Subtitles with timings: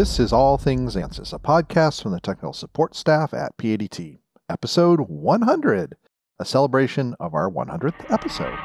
[0.00, 4.16] This is All Things ANSYS, a podcast from the technical support staff at PADT,
[4.48, 5.94] episode 100,
[6.38, 8.56] a celebration of our 100th episode.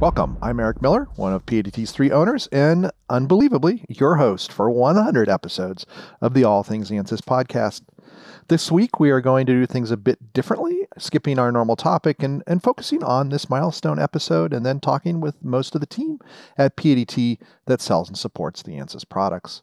[0.00, 0.38] Welcome.
[0.40, 5.84] I'm Eric Miller, one of PADT's three owners, and unbelievably, your host for 100 episodes
[6.20, 7.82] of the All Things ANSYS podcast.
[8.50, 12.20] This week, we are going to do things a bit differently, skipping our normal topic
[12.20, 16.18] and, and focusing on this milestone episode and then talking with most of the team
[16.58, 19.62] at PADT that sells and supports the ANSYS products.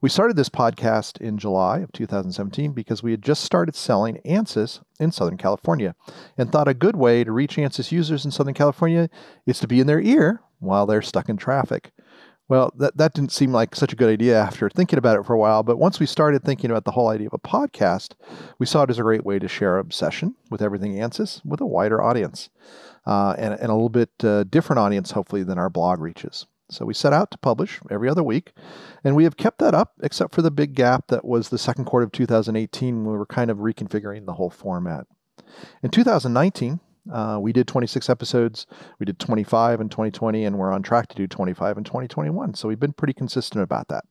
[0.00, 4.82] We started this podcast in July of 2017 because we had just started selling ANSYS
[5.00, 5.96] in Southern California
[6.36, 9.10] and thought a good way to reach ANSYS users in Southern California
[9.46, 11.90] is to be in their ear while they're stuck in traffic.
[12.48, 15.34] Well, that, that didn't seem like such a good idea after thinking about it for
[15.34, 18.14] a while, but once we started thinking about the whole idea of a podcast,
[18.58, 21.66] we saw it as a great way to share obsession with everything ANSYS with a
[21.66, 22.48] wider audience
[23.06, 26.46] uh, and, and a little bit uh, different audience, hopefully, than our blog reaches.
[26.70, 28.52] So we set out to publish every other week,
[29.04, 31.84] and we have kept that up, except for the big gap that was the second
[31.84, 35.06] quarter of 2018 when we were kind of reconfiguring the whole format.
[35.82, 36.80] In 2019,
[37.12, 38.66] uh, we did 26 episodes.
[38.98, 42.54] We did 25 in 2020, and we're on track to do 25 in 2021.
[42.54, 44.04] So we've been pretty consistent about that.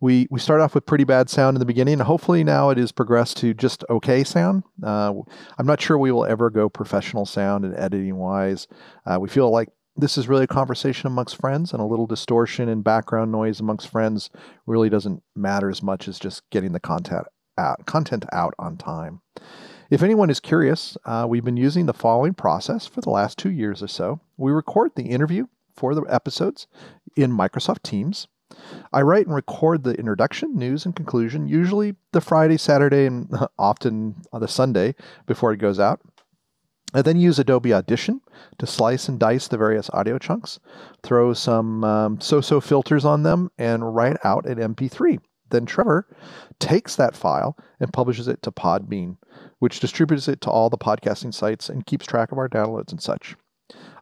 [0.00, 2.78] We we start off with pretty bad sound in the beginning, and hopefully now it
[2.78, 4.62] has progressed to just okay sound.
[4.80, 5.12] Uh,
[5.58, 8.68] I'm not sure we will ever go professional sound and editing wise.
[9.04, 12.68] Uh, we feel like this is really a conversation amongst friends, and a little distortion
[12.68, 14.30] and background noise amongst friends
[14.66, 17.26] really doesn't matter as much as just getting the content
[17.58, 19.20] out, content out on time.
[19.90, 23.50] If anyone is curious, uh, we've been using the following process for the last two
[23.50, 24.20] years or so.
[24.36, 26.66] We record the interview for the episodes
[27.16, 28.28] in Microsoft Teams.
[28.92, 34.16] I write and record the introduction, news, and conclusion, usually the Friday, Saturday, and often
[34.30, 34.94] the Sunday
[35.26, 36.00] before it goes out.
[36.92, 38.20] I then use Adobe Audition
[38.58, 40.58] to slice and dice the various audio chunks,
[41.02, 45.18] throw some um, so-so filters on them, and write out an MP3.
[45.50, 46.06] Then Trevor
[46.58, 49.16] takes that file and publishes it to Podbean,
[49.58, 53.02] which distributes it to all the podcasting sites and keeps track of our downloads and
[53.02, 53.36] such.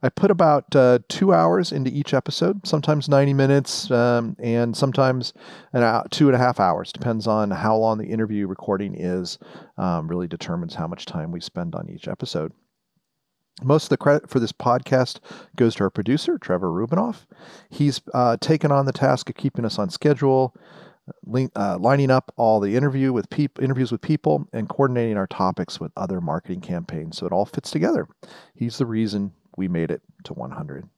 [0.02, 5.32] I put about uh, two hours into each episode, sometimes 90 minutes, um, and sometimes
[5.72, 6.92] an hour, two and a half hours.
[6.92, 9.38] Depends on how long the interview recording is,
[9.78, 12.52] um, really determines how much time we spend on each episode.
[13.62, 15.18] Most of the credit for this podcast
[15.56, 17.26] goes to our producer, Trevor Rubinoff.
[17.70, 20.54] He's uh, taken on the task of keeping us on schedule,
[21.54, 25.80] uh, lining up all the interview with peop- interviews with people, and coordinating our topics
[25.80, 28.06] with other marketing campaigns so it all fits together.
[28.54, 30.88] He's the reason we made it to 100.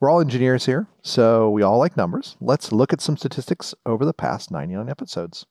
[0.00, 2.36] We're all engineers here, so we all like numbers.
[2.40, 5.46] Let's look at some statistics over the past 99 episodes.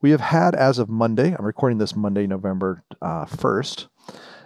[0.00, 3.88] We have had, as of Monday, I'm recording this Monday, November uh, 1st,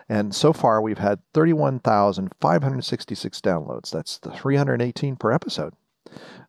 [0.08, 3.90] and so far, we've had 31,566 downloads.
[3.90, 5.74] That's the 318 per episode.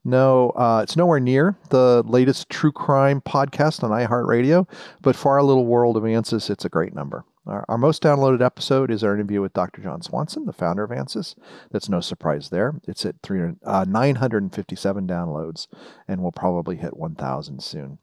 [0.04, 4.68] No, uh, it's nowhere near the latest true crime podcast on iHeartRadio,
[5.02, 7.26] but for our little world of ANSYS, it's a great number.
[7.46, 9.82] Our, our, most downloaded episode is our interview with Dr.
[9.82, 11.36] John Swanson, the founder of ANSYS.
[11.72, 12.80] That's no surprise there.
[12.88, 15.68] It's at 300, uh, 957 downloads,
[16.08, 18.00] and we'll probably hit 1,000 soon.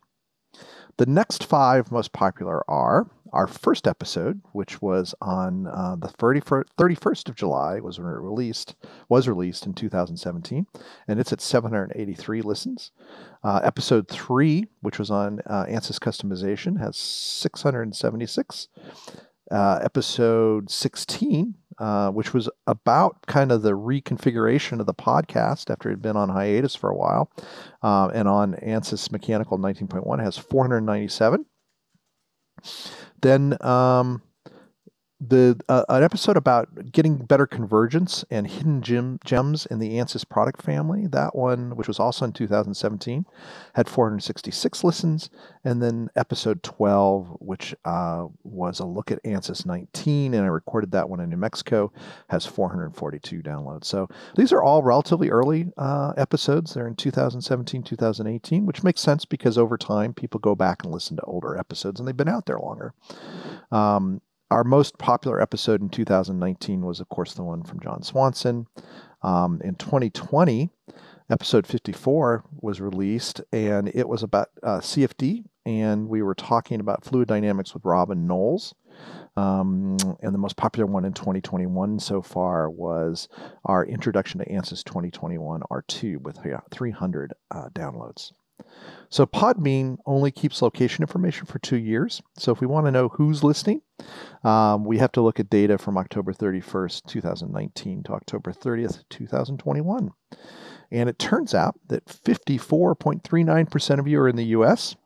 [0.96, 7.28] The next five most popular are our first episode, which was on uh, the 31st
[7.28, 8.76] of July, was when it released
[9.08, 10.66] was released in 2017,
[11.08, 12.92] and it's at 783 listens.
[13.42, 18.68] Uh, episode three, which was on uh, ANSYS customization, has 676.
[19.50, 25.90] Uh, episode 16, uh, which was about kind of the reconfiguration of the podcast after
[25.90, 27.30] it had been on hiatus for a while,
[27.82, 31.44] uh, and on ANSYS Mechanical 19.1 has 497.
[33.24, 34.20] Then um,
[35.20, 40.28] the uh, an episode about getting better convergence and hidden gem, gems in the ANSYS
[40.28, 41.06] product family.
[41.06, 43.24] That one, which was also in 2017,
[43.74, 45.30] had 466 listens,
[45.62, 50.90] and then episode 12, which uh, was a look at ANSYS 19, and I recorded
[50.92, 51.92] that one in New Mexico,
[52.28, 53.84] has 442 downloads.
[53.84, 56.74] So these are all relatively early uh, episodes.
[56.74, 61.16] They're in 2017, 2018, which makes sense because over time people go back and listen
[61.16, 62.94] to older episodes, and they've been out there longer.
[63.70, 64.20] Um,
[64.54, 68.68] our most popular episode in 2019 was, of course, the one from John Swanson.
[69.20, 70.70] Um, in 2020,
[71.28, 77.04] episode 54 was released, and it was about uh, CFD, and we were talking about
[77.04, 78.76] fluid dynamics with Robin Knowles.
[79.36, 83.28] Um, and the most popular one in 2021 so far was
[83.64, 86.38] our introduction to ANSYS 2021 R2 with
[86.70, 88.30] 300 uh, downloads.
[89.10, 92.20] So Podbean only keeps location information for two years.
[92.36, 93.80] So if we want to know who's listening,
[94.42, 100.10] um, we have to look at data from October 31st, 2019 to October 30th, 2021.
[100.90, 104.96] And it turns out that 54.39% of you are in the US,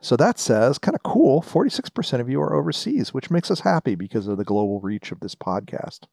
[0.00, 3.96] so that says, kind of cool, 46% of you are overseas, which makes us happy
[3.96, 6.06] because of the global reach of this podcast.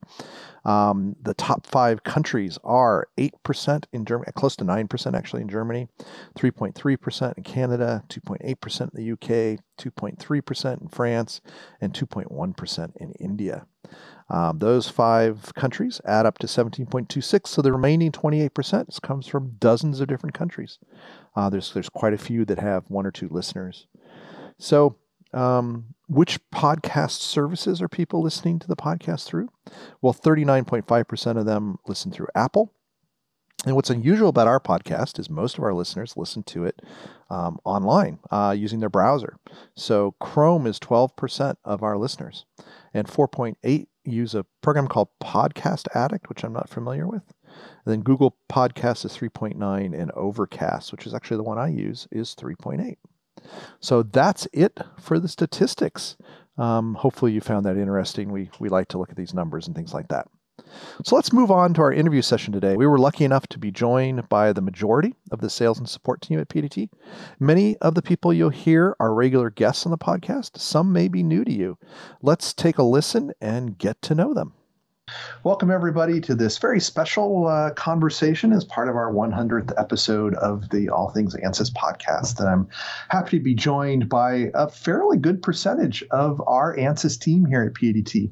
[0.64, 5.88] Um, the top five countries are 8% in Germany, close to 9% actually in Germany,
[6.36, 11.42] 3.3% in Canada, 2.8% in the UK, 2.3% in France,
[11.80, 13.68] and 2.1% in India.
[14.30, 20.00] Um, those five countries add up to 17.26, so the remaining 28% comes from dozens
[20.00, 20.80] of different countries.
[21.36, 23.88] Uh, there's there's quite a few that have one or two listeners.
[24.58, 24.96] So,
[25.34, 29.50] um, which podcast services are people listening to the podcast through?
[30.02, 32.72] Well, 39.5% of them listen through Apple.
[33.66, 36.82] And what's unusual about our podcast is most of our listeners listen to it
[37.30, 39.38] um, online uh, using their browser.
[39.76, 42.46] So Chrome is 12% of our listeners,
[42.94, 47.24] and 4.8 use a program called Podcast Addict, which I'm not familiar with.
[47.86, 52.08] And then Google Podcast is 3.9, and Overcast, which is actually the one I use,
[52.12, 52.98] is 3.8.
[53.80, 56.18] So that's it for the statistics.
[56.58, 58.32] Um, hopefully, you found that interesting.
[58.32, 60.28] We, we like to look at these numbers and things like that.
[61.04, 62.76] So let's move on to our interview session today.
[62.78, 66.22] We were lucky enough to be joined by the majority of the sales and support
[66.22, 66.90] team at PADT.
[67.40, 71.24] Many of the people you'll hear are regular guests on the podcast, some may be
[71.24, 71.78] new to you.
[72.22, 74.54] Let's take a listen and get to know them.
[75.44, 80.70] Welcome, everybody, to this very special uh, conversation as part of our 100th episode of
[80.70, 82.40] the All Things ANSYS podcast.
[82.40, 82.68] And I'm
[83.10, 87.74] happy to be joined by a fairly good percentage of our ANSYS team here at
[87.74, 88.32] PADT.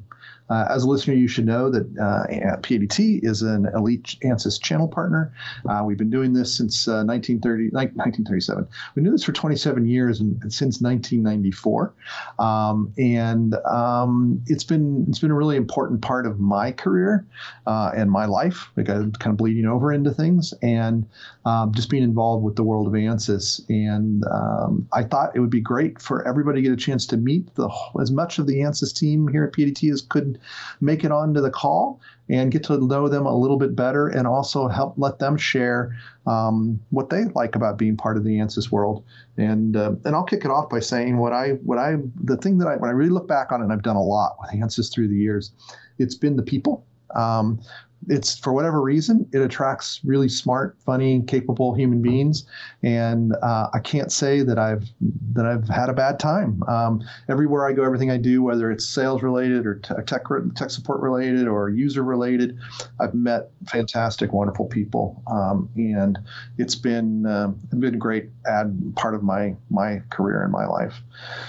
[0.50, 4.86] Uh, as a listener, you should know that uh, PADT is an elite ANSYS channel
[4.86, 5.32] partner.
[5.68, 8.66] Uh, we've been doing this since 1930, uh, 1937.
[8.94, 11.94] We knew this for 27 years and, and since 1994,
[12.38, 17.26] um, and um, it's been it's been a really important part of my career
[17.66, 18.68] uh, and my life.
[18.76, 21.06] Like kind of bleeding over into things, and
[21.46, 23.64] um, just being involved with the world of ANSYS.
[23.70, 27.16] And um, I thought it would be great for everybody to get a chance to
[27.16, 27.70] meet the
[28.00, 30.33] as much of the ANSYS team here at PADT as could
[30.80, 34.26] make it onto the call and get to know them a little bit better and
[34.26, 35.96] also help let them share
[36.26, 39.04] um, what they like about being part of the ANSYS world.
[39.36, 42.58] And uh, and I'll kick it off by saying what I what I the thing
[42.58, 44.92] that I when I really look back on it, I've done a lot with ANSYS
[44.92, 45.52] through the years,
[45.98, 46.86] it's been the people.
[47.14, 47.60] Um,
[48.08, 52.44] it's for whatever reason it attracts really smart, funny, capable human beings,
[52.82, 54.90] and uh, I can't say that I've
[55.32, 56.62] that I've had a bad time.
[56.64, 60.06] Um, everywhere I go, everything I do, whether it's sales related or tech
[60.54, 62.58] tech support related or user related,
[63.00, 66.18] I've met fantastic, wonderful people, um, and
[66.58, 67.48] it's been uh,
[67.78, 71.02] been a great add part of my my career and my life.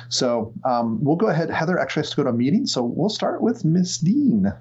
[0.09, 1.49] So um, we'll go ahead.
[1.49, 4.53] Heather actually has to go to a meeting, so we'll start with Miss Dean.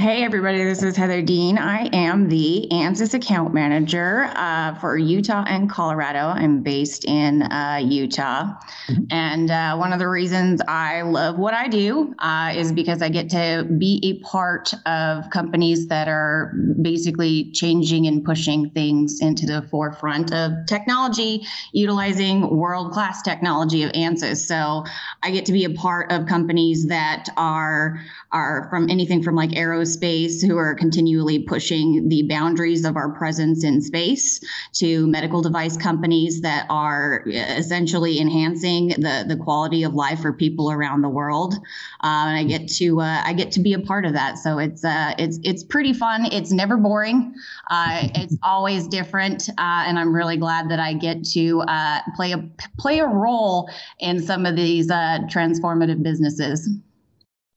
[0.00, 1.58] Hey, everybody, this is Heather Dean.
[1.58, 6.20] I am the ANSYS account manager uh, for Utah and Colorado.
[6.20, 8.44] I'm based in uh, Utah.
[8.88, 9.02] Mm-hmm.
[9.10, 13.10] And uh, one of the reasons I love what I do uh, is because I
[13.10, 19.44] get to be a part of companies that are basically changing and pushing things into
[19.44, 24.46] the forefront of technology, utilizing world class technology of ANSYS.
[24.46, 24.86] So
[25.22, 28.00] I get to be a part of companies that are,
[28.32, 33.12] are from anything from like aerospace space who are continually pushing the boundaries of our
[33.12, 34.40] presence in space
[34.74, 40.70] to medical device companies that are essentially enhancing the, the quality of life for people
[40.70, 41.54] around the world.
[42.02, 44.38] Uh, and I get to uh, I get to be a part of that.
[44.38, 46.26] So it's uh, it's it's pretty fun.
[46.26, 47.34] It's never boring.
[47.70, 52.32] Uh, it's always different, uh, and I'm really glad that I get to uh, play
[52.32, 56.68] a play a role in some of these transformative businesses.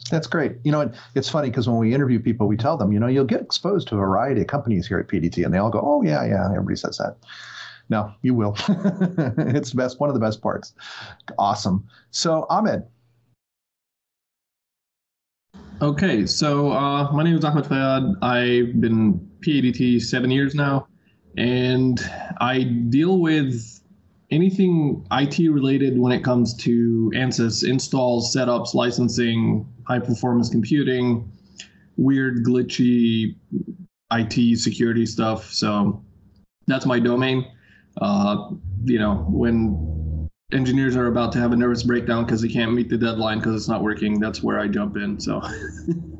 [0.10, 0.58] That's great.
[0.64, 3.26] You know, it's funny because when we interview people, we tell them, you know, you'll
[3.26, 6.02] get exposed to a variety of companies here at PADT, and they all go, "Oh
[6.02, 7.18] yeah, yeah." Everybody says that.
[7.90, 8.56] No, you will.
[9.38, 10.00] it's best.
[10.00, 10.74] One of the best parts.
[11.38, 11.88] Awesome.
[12.12, 12.84] So, Ahmed.
[15.82, 18.16] Okay, so uh, my name is Ahmed Fayad.
[18.22, 20.88] I've been PADT seven years now,
[21.38, 22.00] and
[22.40, 23.83] I deal with
[24.34, 31.32] anything IT related when it comes to ANSYS installs, setups, licensing, high performance computing,
[31.98, 33.36] weird, glitchy
[34.12, 35.52] IT security stuff.
[35.52, 36.04] So
[36.66, 37.46] that's my domain.
[38.02, 38.50] Uh,
[38.84, 42.90] you know, when engineers are about to have a nervous breakdown because they can't meet
[42.90, 45.20] the deadline because it's not working, that's where I jump in.
[45.20, 45.42] So.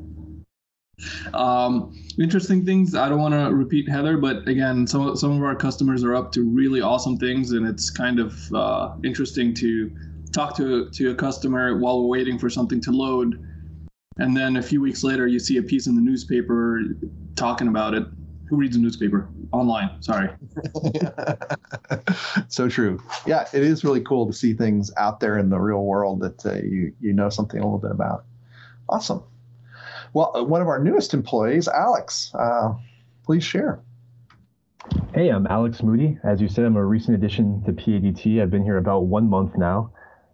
[1.32, 2.94] Um, interesting things.
[2.94, 6.32] I don't want to repeat Heather, but again, some some of our customers are up
[6.32, 9.90] to really awesome things, and it's kind of uh, interesting to
[10.32, 13.42] talk to to a customer while we're waiting for something to load,
[14.18, 16.80] and then a few weeks later, you see a piece in the newspaper
[17.36, 18.04] talking about it.
[18.48, 20.02] Who reads a newspaper online?
[20.02, 20.28] Sorry.
[22.48, 23.02] so true.
[23.26, 26.44] Yeah, it is really cool to see things out there in the real world that
[26.44, 28.26] uh, you you know something a little bit about.
[28.88, 29.24] Awesome.
[30.14, 32.74] Well, uh, one of our newest employees, Alex, uh,
[33.24, 33.80] please share.
[35.12, 36.18] Hey, I'm Alex Moody.
[36.22, 38.40] As you said, I'm a recent addition to PADT.
[38.40, 39.90] I've been here about one month now.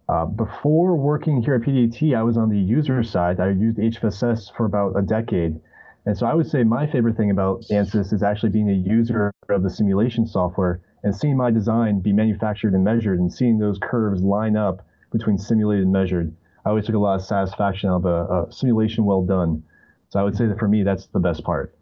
[0.07, 3.39] Uh, before working here at PADT, I was on the user side.
[3.39, 5.59] I used HFSS for about a decade.
[6.05, 9.33] And so I would say my favorite thing about ANSYS is actually being a user
[9.49, 13.79] of the simulation software and seeing my design be manufactured and measured and seeing those
[13.81, 16.35] curves line up between simulated and measured.
[16.65, 19.63] I always took a lot of satisfaction out of a, a simulation well done.
[20.11, 21.73] So I would say that for me, that's the best part.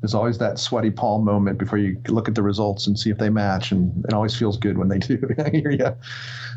[0.00, 3.18] There's always that sweaty palm moment before you look at the results and see if
[3.18, 5.20] they match, and it always feels good when they do.
[5.44, 5.96] I hear you,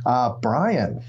[0.05, 1.03] uh, Brian.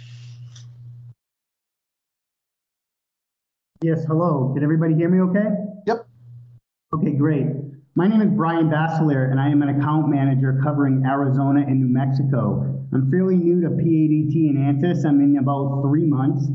[3.82, 4.52] Yes, hello.
[4.54, 5.50] Can everybody hear me okay?
[5.86, 6.06] Yep.
[6.94, 7.48] Okay, great.
[7.94, 11.92] My name is Brian Bassler, and I am an account manager covering Arizona and New
[11.92, 12.86] Mexico.
[12.94, 15.04] I'm fairly new to PADT and ANSYS.
[15.04, 16.46] I'm in about three months.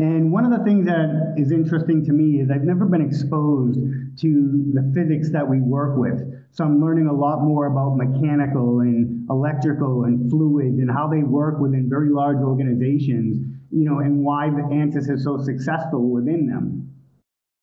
[0.00, 3.78] And one of the things that is interesting to me is I've never been exposed
[4.18, 6.18] to the physics that we work with.
[6.50, 11.22] So I'm learning a lot more about mechanical and electrical and fluids and how they
[11.22, 13.38] work within very large organizations,
[13.70, 16.90] you know, and why the ANSYS is so successful within them.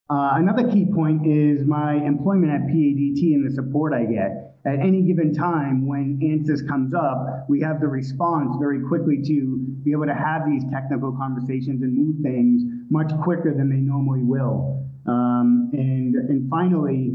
[0.10, 4.80] Uh, another key point is my employment at PADT and the support I get at
[4.80, 9.92] any given time when ANSYS comes up, we have the response very quickly to be
[9.92, 14.88] able to have these technical conversations and move things much quicker than they normally will.
[15.08, 17.14] Um, and, and finally,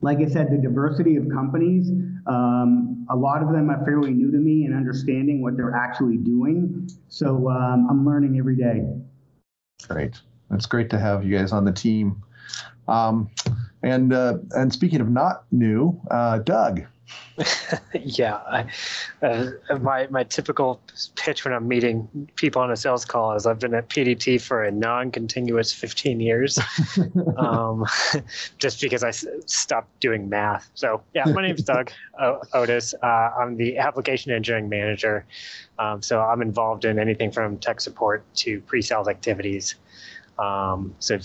[0.00, 1.90] like I said, the diversity of companies,
[2.26, 6.18] um, a lot of them are fairly new to me and understanding what they're actually
[6.18, 6.88] doing.
[7.08, 8.86] So um, I'm learning every day.
[9.88, 10.20] Great.
[10.52, 12.22] It's great to have you guys on the team.
[12.86, 13.30] Um,
[13.82, 16.82] and uh, and speaking of not new, uh, Doug.
[17.94, 18.66] yeah, I,
[19.22, 19.50] uh,
[19.80, 20.80] my my typical
[21.14, 24.64] pitch when I'm meeting people on a sales call is I've been at PADT for
[24.64, 26.58] a non-continuous 15 years,
[27.38, 27.86] um,
[28.58, 30.70] just because I stopped doing math.
[30.74, 32.94] So yeah, my name's Doug Oatis.
[33.02, 35.24] Uh, I'm the application engineering manager.
[35.78, 39.76] Um, so I'm involved in anything from tech support to pre-sales activities.
[40.38, 41.18] Um, so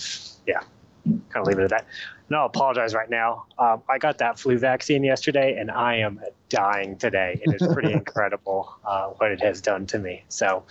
[0.45, 0.61] yeah,
[1.05, 1.85] kind of leave it at that.
[2.33, 3.45] No, I'll apologize right now.
[3.59, 7.39] Um, I got that flu vaccine yesterday, and I am dying today.
[7.43, 10.23] It is pretty incredible uh, what it has done to me.
[10.29, 10.63] So,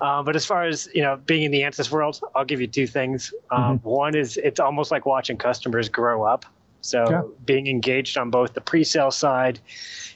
[0.00, 2.66] um, but as far as you know, being in the ANSYS world, I'll give you
[2.66, 3.34] two things.
[3.50, 3.86] Um, mm-hmm.
[3.86, 6.46] One is it's almost like watching customers grow up.
[6.80, 7.22] So yeah.
[7.44, 9.60] being engaged on both the pre-sale side,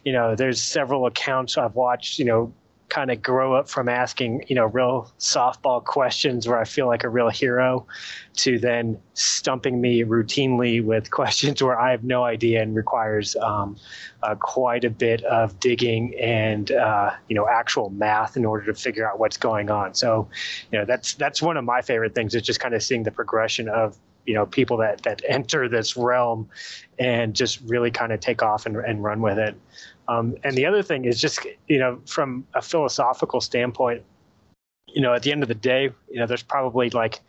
[0.07, 2.51] you know, there's several accounts I've watched, you know,
[2.89, 7.03] kind of grow up from asking, you know, real softball questions where I feel like
[7.03, 7.87] a real hero
[8.35, 13.77] to then stumping me routinely with questions where I have no idea and requires um,
[14.23, 18.75] uh, quite a bit of digging and, uh, you know, actual math in order to
[18.75, 19.95] figure out what's going on.
[19.95, 20.29] So,
[20.71, 23.13] you know, that's, that's one of my favorite things is just kind of seeing the
[23.13, 26.49] progression of you know people that that enter this realm
[26.99, 29.55] and just really kind of take off and, and run with it
[30.09, 34.03] um, and the other thing is just, you know, from a philosophical standpoint,
[34.89, 37.21] you know, at the end of the day, you know, there's probably like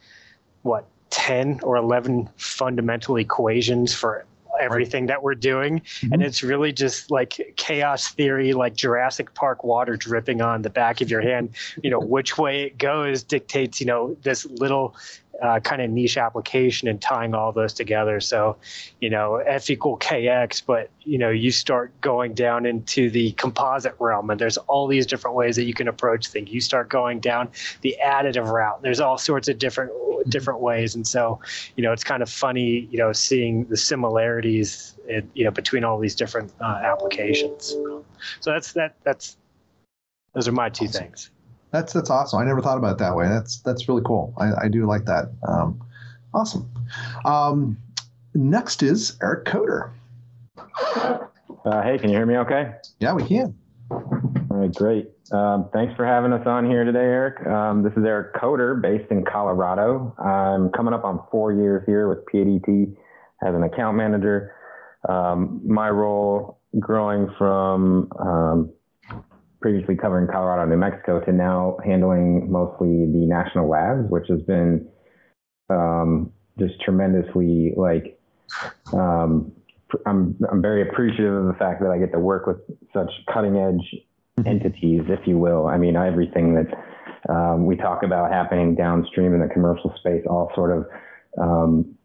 [0.64, 4.26] what 10 or 11 fundamental equations for
[4.60, 5.80] everything that we're doing.
[5.80, 6.14] Mm-hmm.
[6.14, 11.02] and it's really just like chaos theory like jurassic park water dripping on the back
[11.02, 11.50] of your hand.
[11.84, 14.96] You know which way it goes dictates you know this little
[15.42, 18.20] uh, kind of niche application and tying all those together.
[18.20, 18.58] So,
[19.02, 23.96] you know, F equal KX, but, you know, you start going down into the composite
[24.00, 26.52] realm and there's all these different ways that you can approach things.
[26.52, 27.50] You start going down
[27.82, 28.82] the additive route.
[28.82, 29.92] There's all sorts of different
[30.30, 30.96] different ways.
[30.96, 31.40] And so,
[31.76, 35.84] you know, it's kind of funny, you know, seeing the similarities, in, you know, between
[35.84, 37.76] all these different uh, applications.
[38.40, 39.38] So that's, that, that's,
[40.34, 41.30] those are my two things.
[41.76, 42.40] That's that's awesome.
[42.40, 43.28] I never thought about it that way.
[43.28, 44.34] That's that's really cool.
[44.38, 45.26] I, I do like that.
[45.46, 45.84] Um,
[46.34, 46.72] awesome.
[47.26, 47.78] Um,
[48.34, 49.92] next is Eric Coder.
[51.66, 52.76] Uh, hey, can you hear me okay?
[53.00, 53.58] Yeah, we can.
[53.92, 55.10] All right, great.
[55.34, 57.46] Um, thanks for having us on here today, Eric.
[57.46, 60.16] Um, this is Eric Coder, based in Colorado.
[60.18, 62.96] I'm coming up on four years here with PADT
[63.46, 64.56] as an account manager.
[65.10, 68.74] Um, my role growing from um,
[69.66, 74.88] previously covering Colorado, New Mexico, to now handling mostly the national labs, which has been
[75.72, 78.20] um, just tremendously like
[78.94, 79.52] um,
[80.06, 82.58] I'm I'm very appreciative of the fact that I get to work with
[82.94, 84.02] such cutting edge
[84.38, 84.48] mm-hmm.
[84.48, 85.66] entities, if you will.
[85.66, 90.52] I mean, everything that um, we talk about happening downstream in the commercial space all
[90.54, 90.86] sort of
[91.42, 91.96] um,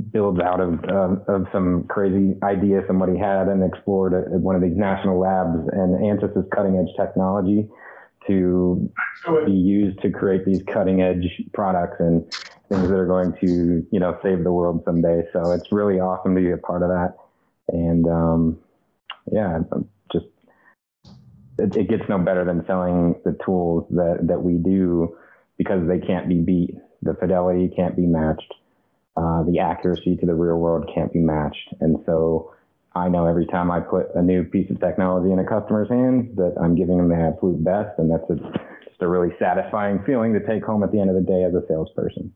[0.00, 4.62] builds out of um, of some crazy idea somebody had and explored at one of
[4.62, 5.68] these national labs.
[5.72, 7.68] And Ansys is cutting edge technology
[8.26, 8.90] to
[9.44, 12.24] be used to create these cutting edge products and
[12.68, 15.22] things that are going to you know save the world someday.
[15.32, 17.14] So it's really awesome to be a part of that.
[17.68, 18.58] And um,
[19.32, 19.58] yeah,
[20.12, 20.26] just
[21.58, 25.16] it, it gets no better than selling the tools that that we do
[25.58, 26.74] because they can't be beat.
[27.02, 28.52] The fidelity can't be matched
[29.16, 31.74] uh, the accuracy to the real world can't be matched.
[31.80, 32.52] And so
[32.94, 36.34] I know every time I put a new piece of technology in a customer's hands
[36.36, 37.98] that I'm giving them the absolute best.
[37.98, 38.36] And that's a,
[38.84, 41.54] just a really satisfying feeling to take home at the end of the day as
[41.54, 42.32] a salesperson.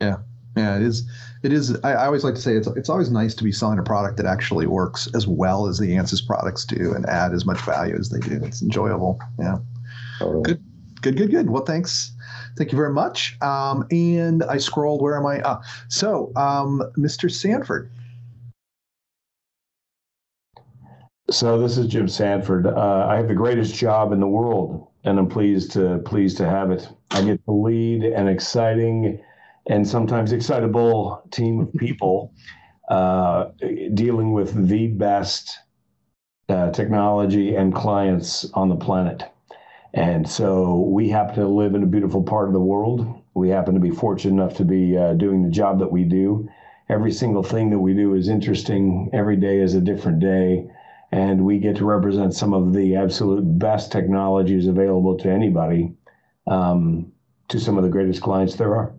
[0.00, 0.16] Yeah.
[0.56, 1.04] Yeah, it is.
[1.42, 1.78] It is.
[1.84, 4.16] I, I, always like to say it's it's always nice to be selling a product
[4.16, 7.94] that actually works as well as the Ansys products do and add as much value
[7.94, 8.42] as they do.
[8.42, 9.20] It's enjoyable.
[9.38, 9.58] Yeah.
[10.18, 10.44] Totally.
[10.44, 10.64] Good.
[11.02, 11.16] Good.
[11.18, 11.30] Good.
[11.30, 11.50] Good.
[11.50, 12.15] Well, thanks.
[12.56, 13.36] Thank you very much.
[13.42, 15.02] Um, and I scrolled.
[15.02, 15.40] Where am I?
[15.42, 17.30] Ah, so, um, Mr.
[17.30, 17.90] Sanford.
[21.30, 22.66] So this is Jim Sanford.
[22.66, 26.48] Uh, I have the greatest job in the world, and I'm pleased to pleased to
[26.48, 26.88] have it.
[27.10, 29.20] I get to lead an exciting
[29.68, 32.32] and sometimes excitable team of people
[32.88, 33.46] uh,
[33.94, 35.58] dealing with the best
[36.48, 39.24] uh, technology and clients on the planet.
[39.96, 43.22] And so we happen to live in a beautiful part of the world.
[43.32, 46.50] We happen to be fortunate enough to be uh, doing the job that we do.
[46.90, 49.08] Every single thing that we do is interesting.
[49.14, 50.70] Every day is a different day.
[51.12, 55.94] And we get to represent some of the absolute best technologies available to anybody,
[56.46, 57.10] um,
[57.48, 58.92] to some of the greatest clients there are.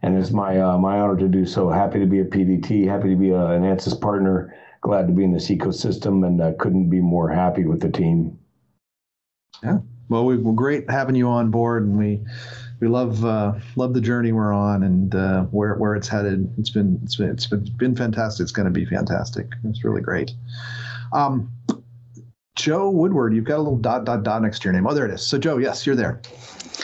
[0.00, 1.68] And it's my uh, my honor to do so.
[1.68, 5.24] Happy to be a PADT, happy to be a, an ANSYS partner, glad to be
[5.24, 8.38] in this ecosystem, and uh, couldn't be more happy with the team.
[9.62, 9.78] Yeah.
[10.12, 12.20] Well, we, are great having you on board, and we
[12.80, 16.52] we love uh, love the journey we're on and uh, where where it's headed.
[16.58, 18.44] It's been it's been it's been, been fantastic.
[18.44, 19.46] It's going to be fantastic.
[19.64, 20.32] It's really great.
[21.14, 21.50] Um,
[22.56, 24.86] Joe Woodward, you've got a little dot dot dot next to your name.
[24.86, 25.26] Oh, there it is.
[25.26, 26.20] So Joe, yes, you're there.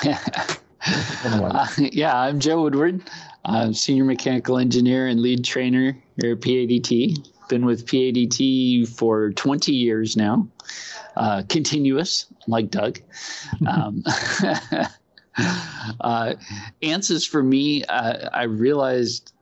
[0.06, 3.02] uh, yeah, I'm Joe Woodward.
[3.44, 7.28] I'm senior mechanical engineer and lead trainer here at PADT.
[7.50, 10.48] Been with PADT for 20 years now
[11.18, 13.00] uh, continuous, like Doug.
[13.66, 14.02] Um,
[16.00, 16.34] uh,
[16.80, 19.32] ANSYS for me, uh, I realized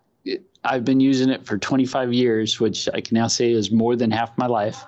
[0.65, 4.11] I've been using it for 25 years, which I can now say is more than
[4.11, 4.83] half my life.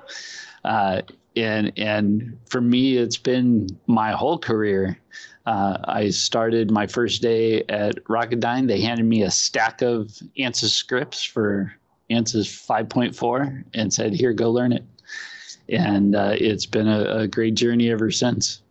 [0.64, 1.02] Uh,
[1.36, 4.98] and and for me, it's been my whole career.
[5.44, 8.66] Uh, I started my first day at Rocketdyne.
[8.66, 11.72] They handed me a stack of ANSYS scripts for
[12.10, 14.84] ANSYS 5.4 and said, "Here, go learn it."
[15.68, 18.62] And uh, it's been a, a, great journey ever since.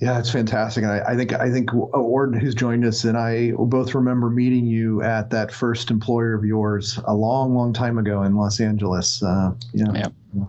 [0.00, 3.52] Yeah, it's fantastic, and I, I, think I think Ward, who's joined us, and I
[3.56, 8.22] both remember meeting you at that first employer of yours a long, long time ago
[8.22, 9.22] in Los Angeles.
[9.22, 9.86] Uh, yeah,
[10.34, 10.44] yeah.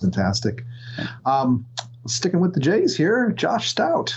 [0.00, 0.64] fantastic.
[1.24, 1.66] Um,
[2.06, 4.14] sticking with the Jays here, Josh Stout.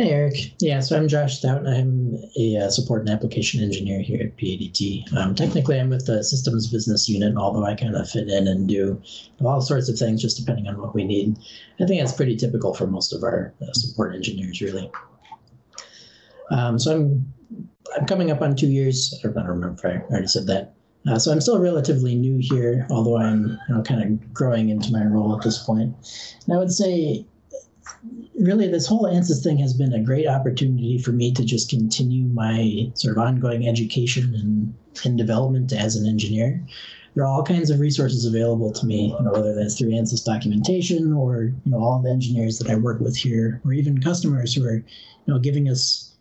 [0.00, 0.54] Hey, Eric.
[0.60, 1.66] Yeah, so I'm Josh Stout.
[1.66, 5.14] I'm a uh, support and application engineer here at PADT.
[5.14, 8.66] Um, technically, I'm with the systems business unit, although I kind of fit in and
[8.66, 8.98] do
[9.44, 11.36] all sorts of things just depending on what we need.
[11.82, 14.90] I think that's pretty typical for most of our uh, support engineers, really.
[16.50, 17.34] Um, so I'm
[17.94, 19.20] I'm coming up on two years.
[19.22, 20.72] I don't remember if I already said that.
[21.06, 24.92] Uh, so I'm still relatively new here, although I'm you know, kind of growing into
[24.92, 25.94] my role at this point.
[26.46, 27.26] And I would say
[28.40, 32.24] really this whole ANSYS thing has been a great opportunity for me to just continue
[32.24, 34.74] my sort of ongoing education and,
[35.04, 36.64] and development as an engineer.
[37.14, 40.24] There are all kinds of resources available to me, you know, whether that's through ANSYS
[40.24, 44.54] documentation or you know all the engineers that I work with here, or even customers
[44.54, 44.84] who are you
[45.26, 46.16] know giving us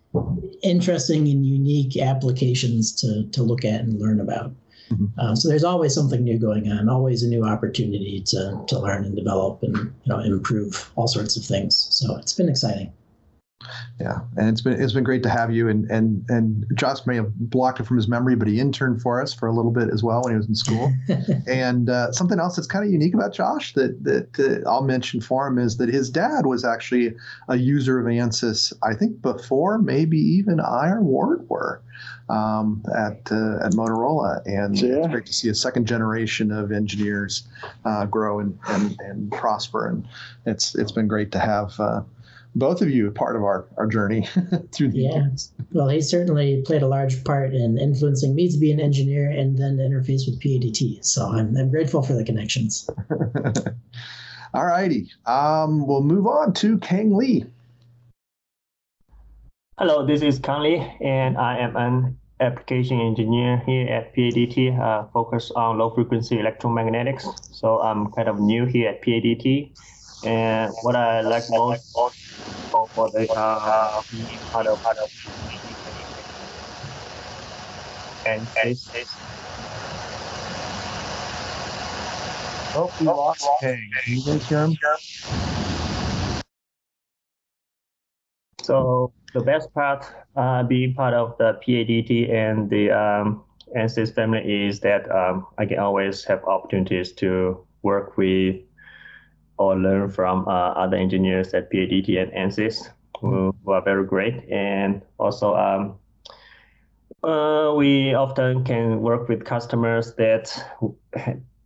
[0.63, 4.53] interesting and unique applications to to look at and learn about.
[4.89, 5.19] Mm-hmm.
[5.19, 9.05] Um, so there's always something new going on, always a new opportunity to to learn
[9.05, 11.87] and develop and you know improve all sorts of things.
[11.91, 12.91] So it's been exciting.
[13.99, 15.67] Yeah, and it's been it's been great to have you.
[15.67, 19.21] And and and Josh may have blocked it from his memory, but he interned for
[19.21, 20.93] us for a little bit as well when he was in school.
[21.47, 25.19] and uh, something else that's kind of unique about Josh that that uh, I'll mention
[25.19, 27.13] for him is that his dad was actually
[27.49, 28.71] a user of ANSYS.
[28.81, 31.81] I think before maybe even I or Ward were
[32.29, 34.99] um, at uh, at Motorola, and yeah.
[34.99, 37.47] it's great to see a second generation of engineers
[37.85, 39.87] uh, grow and, and and prosper.
[39.87, 40.07] And
[40.45, 42.01] it's it's been great to have uh,
[42.55, 44.27] both of you part of our, our journey
[44.73, 45.27] through the yeah.
[45.71, 49.57] Well, he certainly played a large part in influencing me to be an engineer and
[49.57, 51.05] then interface with PADT.
[51.05, 52.89] So I'm, I'm grateful for the connections.
[54.53, 55.11] All righty.
[55.25, 57.45] Um, we'll move on to Kang Lee.
[59.77, 65.07] Hello, this is Kang Lee, and I am an application engineer here at PADT, uh,
[65.13, 67.53] focused on low frequency electromagnetics.
[67.53, 69.71] So I'm kind of new here at PADT.
[70.25, 71.95] And what I like most
[72.93, 74.01] for, the uh,
[74.51, 75.09] part of, part of
[78.25, 78.91] and this
[82.75, 83.91] Oh, we lost Kang.
[84.05, 84.77] Can you guys hear him?
[88.61, 93.43] So the best part uh, being part of the PADT and the um,
[93.75, 98.57] ANSYS family is that um, I can always have opportunities to work with
[99.59, 104.49] or learn from uh, other engineers at PADT and ANSYS who, who are very great.
[104.49, 105.99] And also, um,
[107.21, 110.47] uh, we often can work with customers that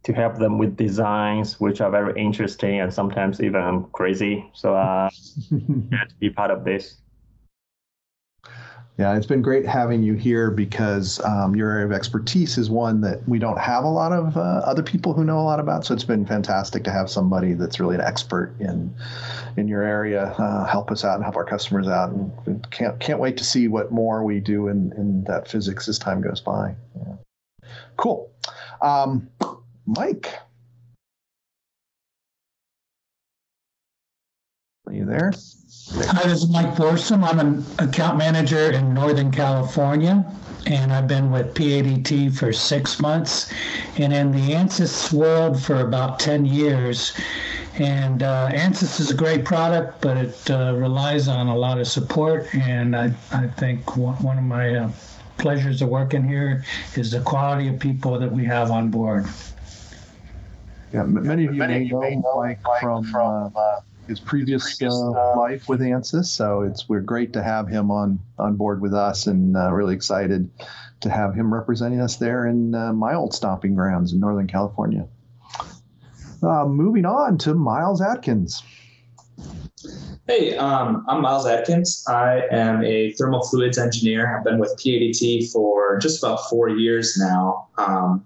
[0.03, 4.49] to help them with designs which are very interesting and sometimes even crazy.
[4.53, 5.10] So uh,
[5.49, 6.97] to be part of this.
[8.97, 13.01] Yeah, it's been great having you here because um, your area of expertise is one
[13.01, 15.84] that we don't have a lot of uh, other people who know a lot about.
[15.84, 18.93] So it's been fantastic to have somebody that's really an expert in
[19.58, 22.12] in your area uh, help us out and help our customers out.
[22.12, 25.97] And can't can't wait to see what more we do in in that physics as
[25.97, 26.75] time goes by.
[26.95, 27.15] Yeah.
[27.97, 28.32] Cool,
[28.79, 29.27] um,
[29.88, 30.32] Mike.
[35.03, 35.31] You there?
[36.11, 37.23] Hi, this is Mike Forsum.
[37.23, 40.25] I'm an account manager in Northern California,
[40.65, 43.51] and I've been with PADT for six months
[43.97, 47.13] and in the ANSYS world for about 10 years.
[47.79, 51.87] And uh, ANSYS is a great product, but it uh, relies on a lot of
[51.87, 52.53] support.
[52.53, 54.91] And I, I think one, of my uh,
[55.37, 56.63] pleasures of working here
[56.95, 59.25] is the quality of people that we have on board.
[60.93, 63.03] Yeah, many of you may know Mike from.
[63.03, 66.25] from uh, his previous, previous uh, uh, life with ANSYS.
[66.25, 69.95] So it's we're great to have him on on board with us, and uh, really
[69.95, 70.49] excited
[71.01, 75.07] to have him representing us there in uh, my old stomping grounds in Northern California.
[76.41, 78.61] Uh, moving on to Miles Atkins.
[80.27, 82.05] Hey, um, I'm Miles Atkins.
[82.07, 84.37] I am a thermal fluids engineer.
[84.37, 87.67] I've been with PADT for just about four years now.
[87.77, 88.25] Um,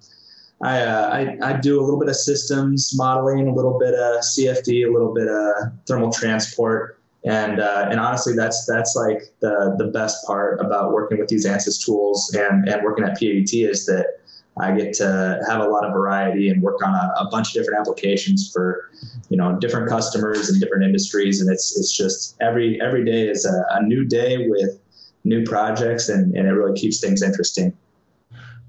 [0.61, 4.21] I, uh, I, I do a little bit of systems modeling, a little bit of
[4.21, 9.75] CFD, a little bit of thermal transport, and uh, and honestly, that's that's like the
[9.77, 13.85] the best part about working with these ANSYS tools and and working at PADT is
[13.85, 14.19] that
[14.59, 17.53] I get to have a lot of variety and work on a, a bunch of
[17.53, 18.89] different applications for
[19.29, 23.45] you know different customers and different industries, and it's it's just every every day is
[23.45, 24.79] a, a new day with
[25.23, 27.75] new projects, and and it really keeps things interesting.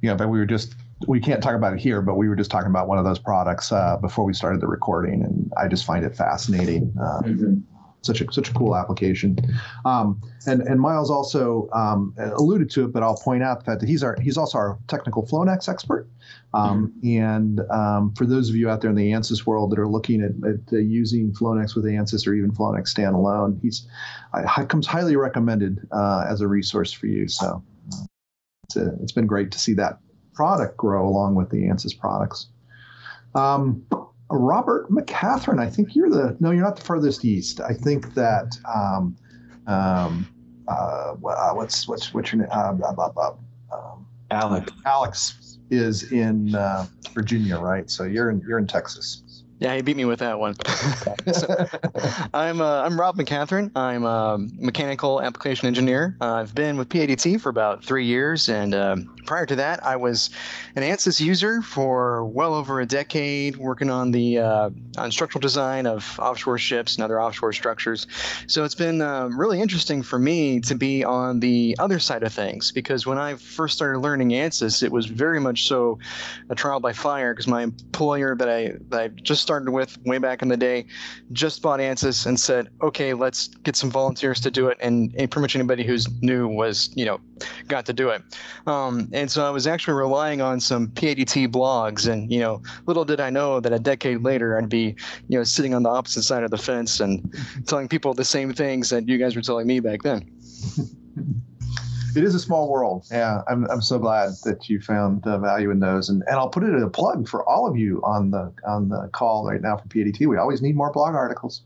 [0.02, 0.74] Yeah, but we were just
[1.06, 3.18] we can't talk about it here, but we were just talking about one of those
[3.18, 6.92] products uh, before we started the recording, and I just find it fascinating.
[7.00, 7.54] Uh, mm-hmm.
[8.02, 9.36] Such a such a cool application,
[9.84, 13.80] um, and and Miles also um, alluded to it, but I'll point out the fact
[13.80, 16.08] that he's our he's also our technical FlowNex expert.
[16.54, 17.22] Um, mm-hmm.
[17.22, 20.22] And um, for those of you out there in the ANSYS world that are looking
[20.22, 23.88] at, at uh, using FlowNex with ANSYS or even FlowNex standalone, he's
[24.32, 27.26] I, comes highly recommended uh, as a resource for you.
[27.26, 28.04] So uh,
[28.62, 29.98] it's, a, it's been great to see that
[30.38, 32.46] product grow along with the ANSYS products.
[33.34, 33.84] Um,
[34.30, 37.60] Robert McCathren, I think you're the no, you're not the furthest east.
[37.60, 39.16] I think that um,
[39.66, 40.28] um,
[40.68, 42.50] uh, uh what's what's what's your name?
[42.52, 43.32] Uh,
[43.72, 44.72] um, Alex.
[44.86, 47.90] Alex is in uh, Virginia, right?
[47.90, 49.24] So you're in you're in Texas.
[49.60, 50.54] Yeah, he beat me with that one.
[51.32, 51.66] so,
[52.32, 53.72] I'm uh, I'm Rob McCathren.
[53.74, 56.16] I'm a mechanical application engineer.
[56.20, 59.96] Uh, I've been with PADT for about three years, and uh, prior to that, I
[59.96, 60.30] was
[60.76, 65.86] an ANSYS user for well over a decade, working on the uh, on structural design
[65.86, 68.06] of offshore ships and other offshore structures.
[68.46, 72.32] So it's been uh, really interesting for me to be on the other side of
[72.32, 75.98] things because when I first started learning ANSYS, it was very much so
[76.48, 80.18] a trial by fire because my employer that I that I just started with way
[80.18, 80.84] back in the day
[81.32, 84.76] just bought ANSYS and said, okay, let's get some volunteers to do it.
[84.78, 87.18] And, and pretty much anybody who's new was, you know,
[87.66, 88.20] got to do it.
[88.66, 92.06] Um, and so I was actually relying on some PADT blogs.
[92.06, 94.94] And, you know, little did I know that a decade later I'd be,
[95.28, 97.34] you know, sitting on the opposite side of the fence and
[97.66, 100.30] telling people the same things that you guys were telling me back then.
[102.18, 103.06] it is a small world.
[103.12, 106.48] Yeah, I'm, I'm so glad that you found uh, value in those, and and I'll
[106.48, 109.62] put it in a plug for all of you on the on the call right
[109.62, 110.26] now for PADT.
[110.26, 111.62] We always need more blog articles.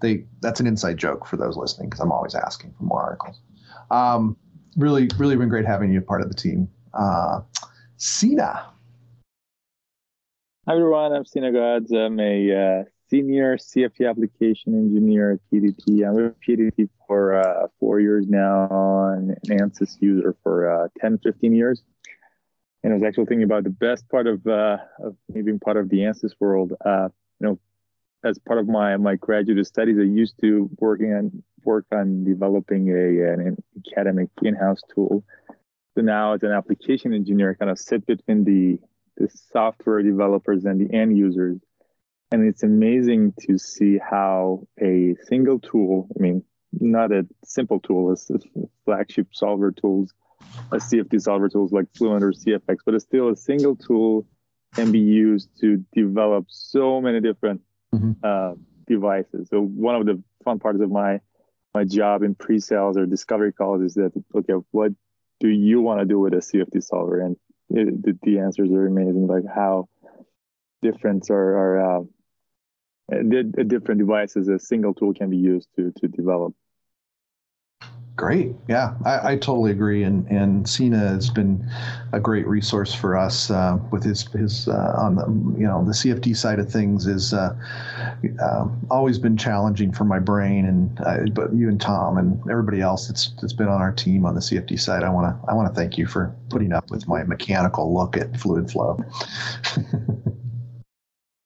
[0.00, 3.40] they that's an inside joke for those listening because I'm always asking for more articles.
[3.90, 4.36] Um,
[4.76, 6.68] really, really been great having you part of the team.
[6.94, 7.40] Uh,
[7.96, 8.66] Sina.
[10.68, 11.90] Hi everyone, I'm Sina Ghods.
[11.90, 16.08] I'm a uh, senior CFD application engineer at PADT.
[16.08, 21.18] I'm with PADT for uh, four years now and an ANSYS user for uh, 10,
[21.18, 21.82] 15 years.
[22.82, 25.76] And I was actually thinking about the best part of, uh, of me being part
[25.76, 26.72] of the ANSYS world.
[26.82, 27.58] Uh, you know,
[28.24, 32.88] as part of my, my graduate studies, I used to working on work on developing
[32.88, 33.62] a an
[33.94, 35.22] academic in-house tool.
[35.94, 38.78] So now as an application engineer, I kind of sit between the
[39.16, 41.58] the software developers and the end users.
[42.32, 46.42] And it's amazing to see how a single tool, I mean,
[46.72, 48.30] not a simple tool, it's
[48.86, 50.14] flagship solver tools,
[50.72, 54.26] a CFD solver tools like Fluent or CFX, but it's still a single tool
[54.74, 57.60] can be used to develop so many different
[57.94, 58.12] mm-hmm.
[58.22, 58.54] uh,
[58.86, 59.48] devices.
[59.50, 61.20] So one of the fun parts of my
[61.74, 64.92] my job in pre-sales or discovery calls is that okay, what
[65.40, 67.20] do you want to do with a CFD solver?
[67.20, 67.36] And
[67.70, 69.88] it, the, the, answers are amazing, like how
[70.82, 72.04] different are, are uh,
[73.66, 76.54] different devices a single tool can be used to to develop.
[78.14, 78.54] Great.
[78.68, 80.02] Yeah, I, I, totally agree.
[80.02, 81.66] And and Sina has been
[82.12, 85.24] a great resource for us uh, with his his uh, on the
[85.58, 87.56] you know the CFD side of things is uh,
[88.42, 90.66] um, always been challenging for my brain.
[90.66, 94.26] And uh, but you and Tom and everybody else that's that's been on our team
[94.26, 96.90] on the CFD side, I want to I want to thank you for putting up
[96.90, 99.02] with my mechanical look at fluid flow.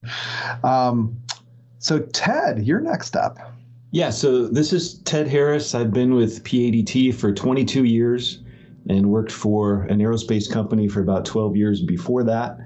[0.65, 1.17] um,
[1.87, 3.37] so Ted, you're next up.
[3.91, 5.73] Yeah, so this is Ted Harris.
[5.73, 8.43] I've been with PADT for 22 years
[8.89, 12.57] and worked for an aerospace company for about 12 years before that.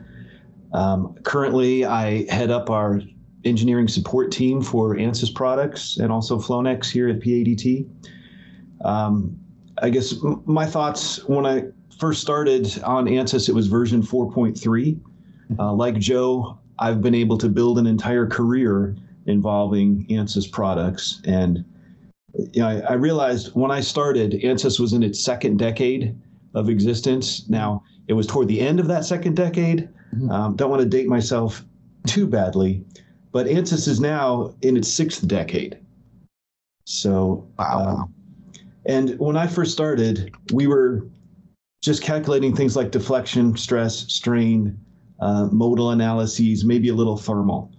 [0.74, 3.00] Um, currently, I head up our
[3.46, 7.88] engineering support team for ANSYS products and also Flownex here at PADT.
[8.84, 9.40] Um,
[9.84, 11.66] I guess my thoughts when I
[12.00, 15.00] first started on ANSYS, it was version 4.3.
[15.60, 21.22] Uh, like Joe, I've been able to build an entire career involving ANSYS products.
[21.26, 21.64] And
[22.34, 26.18] you know, I, I, realized when I started, ANSYS was in its second decade
[26.54, 27.48] of existence.
[27.50, 29.90] Now, it was toward the end of that second decade.
[30.16, 30.32] Mm-hmm.
[30.32, 31.64] Um, don't want to date myself
[32.08, 32.84] too badly,
[33.32, 35.78] but ANSYS is now in its sixth decade.
[36.86, 37.80] So, wow.
[37.80, 38.14] Um,
[38.86, 41.08] and when I first started, we were
[41.82, 44.80] just calculating things like deflection, stress, strain,
[45.20, 47.72] uh, modal analyses, maybe a little thermal.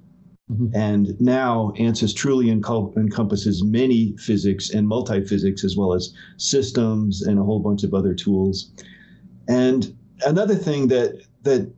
[0.50, 0.74] Mm-hmm.
[0.74, 7.42] And now ANSYS truly encompasses many physics and multi-physics as well as systems and a
[7.42, 8.70] whole bunch of other tools.
[9.48, 11.72] And another thing that that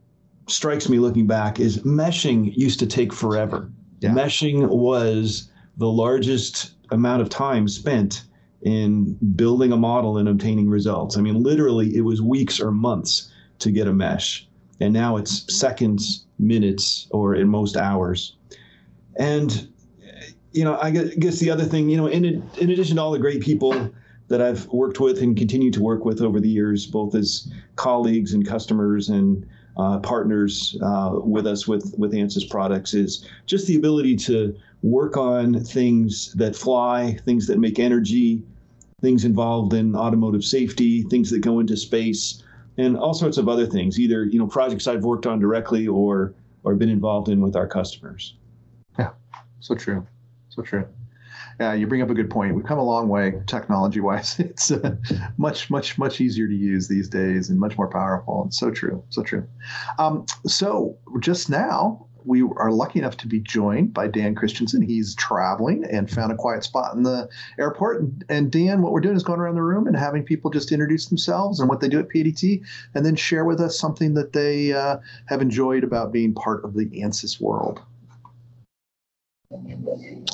[0.47, 3.71] strikes me looking back is meshing used to take forever.
[3.99, 4.11] Yeah.
[4.11, 8.23] Meshing was the largest amount of time spent
[8.61, 11.17] in building a model and obtaining results.
[11.17, 14.47] I mean, literally, it was weeks or months to get a mesh.
[14.79, 18.35] And now it's seconds, minutes, or in most hours.
[19.17, 19.69] And
[20.51, 23.19] you know, I guess the other thing, you know, in in addition to all the
[23.19, 23.91] great people
[24.29, 28.33] that I've worked with and continue to work with over the years, both as colleagues
[28.33, 29.45] and customers and
[29.77, 35.17] uh, partners uh, with us with with ANSYS products, is just the ability to work
[35.17, 38.41] on things that fly, things that make energy,
[39.01, 42.43] things involved in automotive safety, things that go into space,
[42.77, 43.99] and all sorts of other things.
[43.99, 46.33] Either you know projects I've worked on directly or
[46.63, 48.35] or been involved in with our customers.
[48.97, 49.11] Yeah,
[49.59, 50.05] so true.
[50.49, 50.87] So true.
[51.59, 52.53] Yeah, you bring up a good point.
[52.53, 54.39] We've come a long way technology wise.
[54.39, 54.95] It's uh,
[55.37, 58.43] much, much, much easier to use these days and much more powerful.
[58.43, 59.03] And so true.
[59.09, 59.47] So true.
[59.97, 64.81] Um, so just now, we are lucky enough to be joined by Dan Christensen.
[64.81, 68.03] He's traveling and found a quiet spot in the airport.
[68.29, 71.07] And Dan, what we're doing is going around the room and having people just introduce
[71.07, 72.61] themselves and what they do at PADT,
[72.93, 76.73] and then share with us something that they uh, have enjoyed about being part of
[76.73, 77.81] the ANSYS world.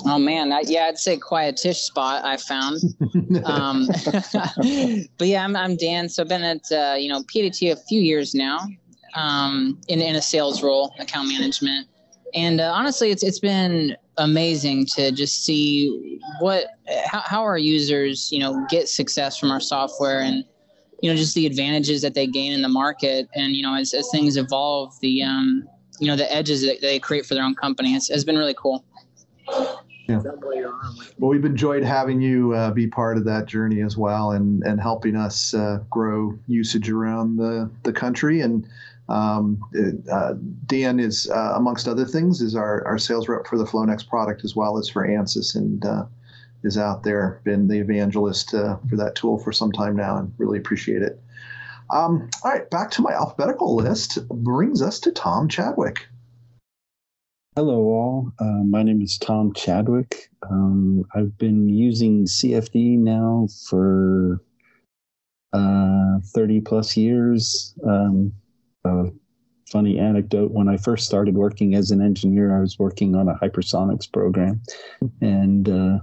[0.05, 2.81] Oh man, I, yeah, I'd say quietish spot I found.
[3.45, 3.87] um,
[5.17, 6.09] but yeah, I'm, I'm Dan.
[6.09, 8.59] So I've been at uh, you know PADT a few years now,
[9.15, 11.87] um, in in a sales role, account management,
[12.33, 16.67] and uh, honestly, it's it's been amazing to just see what
[17.05, 20.43] how, how our users you know get success from our software and
[21.01, 23.93] you know just the advantages that they gain in the market and you know as,
[23.93, 25.67] as things evolve the um,
[25.99, 28.55] you know the edges that they create for their own company it's, it's been really
[28.55, 28.83] cool
[30.07, 30.21] yeah.
[31.19, 34.81] Well, we've enjoyed having you uh, be part of that journey as well, and and
[34.81, 38.41] helping us uh, grow usage around the the country.
[38.41, 38.67] And
[39.11, 39.61] Um,
[40.09, 40.33] uh,
[40.67, 44.45] Dan is, uh, amongst other things, is our, our sales rep for the Flownex product
[44.45, 46.05] as well as for ANSYS and uh,
[46.63, 50.33] is out there, been the evangelist uh, for that tool for some time now and
[50.37, 51.21] really appreciate it.
[51.89, 56.07] Um, all right, back to my alphabetical list brings us to Tom Chadwick.
[57.57, 58.31] Hello, all.
[58.39, 60.29] Uh, my name is Tom Chadwick.
[60.49, 64.41] Um, I've been using CFD now for
[65.51, 67.75] uh, 30 plus years.
[67.85, 68.31] Um,
[68.85, 69.05] a
[69.71, 73.35] funny anecdote when I first started working as an engineer, I was working on a
[73.35, 74.61] hypersonics program.
[75.21, 75.99] And uh,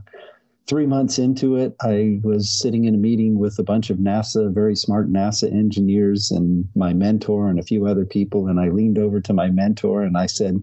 [0.67, 4.53] three months into it, I was sitting in a meeting with a bunch of NASA,
[4.53, 8.49] very smart NASA engineers, and my mentor and a few other people.
[8.49, 10.62] And I leaned over to my mentor and I said,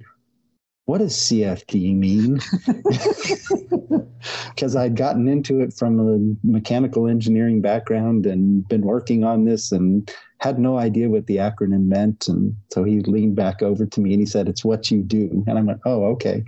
[0.86, 2.39] what does CFD mean?
[4.56, 9.71] Because I'd gotten into it from a mechanical engineering background and been working on this
[9.71, 12.28] and had no idea what the acronym meant.
[12.28, 15.43] And so he leaned back over to me and he said, It's what you do.
[15.48, 16.43] And I went, Oh, okay.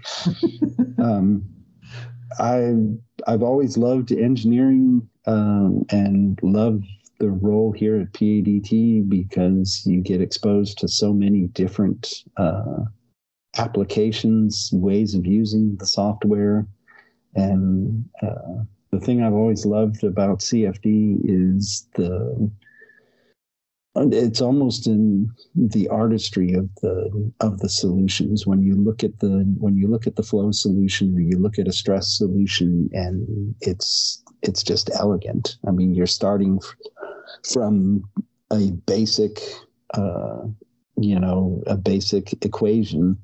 [0.98, 1.44] um,
[2.40, 2.74] I,
[3.28, 6.82] I've always loved engineering um, and love
[7.20, 12.24] the role here at PADT because you get exposed to so many different.
[12.38, 12.86] Uh,
[13.58, 16.66] applications, ways of using the software.
[17.36, 22.50] And uh, the thing I've always loved about CFD is the
[24.00, 29.44] it's almost in the artistry of the of the solutions when you look at the
[29.58, 33.56] when you look at the flow solution or you look at a stress solution and
[33.62, 36.60] it's it's just elegant i mean you're starting
[37.52, 38.04] from
[38.52, 39.40] a basic
[39.96, 40.42] uh,
[40.98, 43.18] you know a basic equation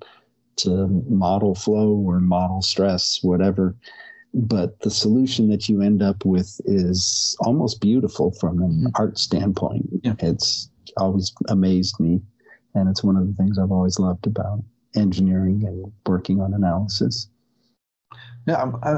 [0.58, 3.76] to model flow or model stress, whatever.
[4.34, 8.88] But the solution that you end up with is almost beautiful from an mm-hmm.
[8.96, 9.88] art standpoint.
[10.04, 10.16] Yeah.
[10.20, 12.22] It's always amazed me.
[12.76, 14.64] And it's one of the things I've always loved about
[14.96, 17.28] engineering and working on analysis.
[18.46, 18.90] Yeah, I,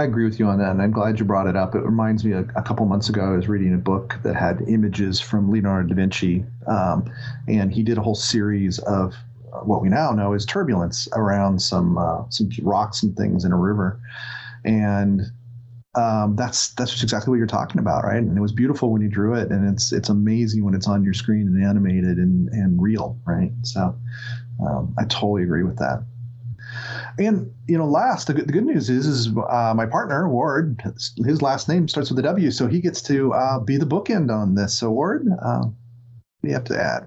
[0.00, 1.76] I, agree with you on that, and I'm glad you brought it up.
[1.76, 4.62] It reminds me a, a couple months ago, I was reading a book that had
[4.66, 7.08] images from Leonardo da Vinci, um,
[7.46, 9.14] and he did a whole series of
[9.62, 13.56] what we now know is turbulence around some uh, some rocks and things in a
[13.56, 14.00] river,
[14.64, 15.22] and
[15.94, 18.18] um, that's that's exactly what you're talking about, right?
[18.18, 21.04] And it was beautiful when you drew it, and it's it's amazing when it's on
[21.04, 23.52] your screen and animated and and real, right?
[23.62, 23.96] So
[24.66, 26.04] um, I totally agree with that.
[27.18, 30.82] And you know, last the good, the good news is is uh, my partner Ward.
[31.24, 34.34] His last name starts with a W, so he gets to uh, be the bookend
[34.34, 34.76] on this.
[34.76, 35.72] So Ward, uh, what
[36.42, 37.06] do you have to add?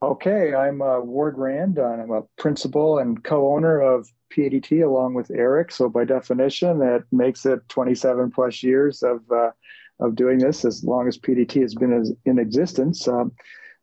[0.00, 1.80] Okay, I'm uh, Ward Rand.
[1.80, 5.72] I'm a principal and co-owner of PADT along with Eric.
[5.72, 9.50] So by definition, that makes it 27 plus years of uh,
[9.98, 13.08] of doing this as long as PADT has been in existence.
[13.08, 13.32] Um,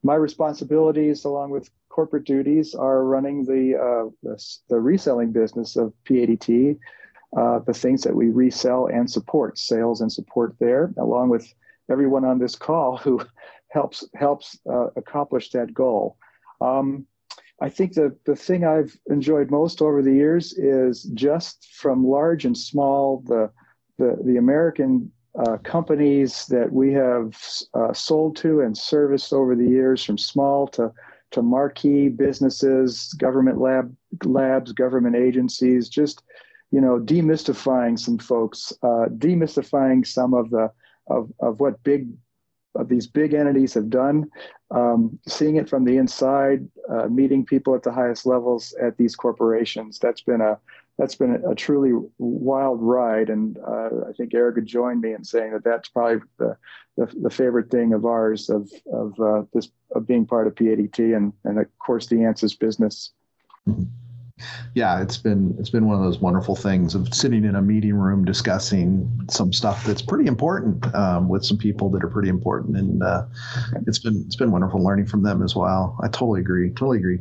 [0.03, 5.91] my responsibilities, along with corporate duties, are running the uh, the, the, reselling business of
[6.05, 6.77] PADT,
[7.37, 11.53] uh, the things that we resell and support, sales and support there, along with
[11.91, 13.19] everyone on this call who
[13.75, 16.17] helps helps uh, accomplish that goal.
[16.61, 17.05] Um,
[17.61, 22.45] I think the the thing I've enjoyed most over the years is just from large
[22.45, 23.51] and small the
[23.97, 27.27] the the American uh, companies that we have
[27.73, 30.91] uh, sold to and serviced over the years, from small to
[31.31, 36.23] to marquee businesses, government lab labs, government agencies, just
[36.71, 40.71] you know demystifying some folks, uh, demystifying some of the
[41.07, 42.07] of, of what big
[42.75, 44.29] of these big entities have done,
[44.71, 49.15] um, seeing it from the inside, uh, meeting people at the highest levels at these
[49.15, 49.99] corporations.
[49.99, 50.59] That's been a
[50.97, 55.25] that's been a, truly wild ride, and uh, I think Eric would join me in
[55.25, 56.57] saying that that's probably the
[56.97, 61.15] the, the favorite thing of ours of of uh, this of being part of PADT
[61.15, 63.11] and and of course the ANSYS business.
[63.67, 64.04] Mm-hmm
[64.73, 67.93] yeah, it's been it's been one of those wonderful things of sitting in a meeting
[67.93, 72.75] room discussing some stuff that's pretty important um, with some people that are pretty important,
[72.75, 73.25] and uh,
[73.87, 75.97] it's been it's been wonderful learning from them as well.
[76.03, 77.19] I totally agree, totally agree.